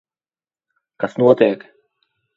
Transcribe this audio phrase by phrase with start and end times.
[1.05, 1.67] Kas notiek?